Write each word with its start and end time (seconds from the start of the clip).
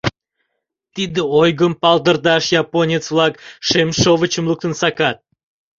Тиде 0.93 1.21
ойгым 1.41 1.73
палдырташ 1.81 2.43
японец-влак 2.61 3.33
шем 3.67 3.89
шовычым 3.99 4.45
луктын 4.49 4.73
сакат. 4.81 5.17